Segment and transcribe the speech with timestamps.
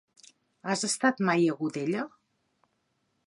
[0.71, 2.07] Has estat mai a Godella?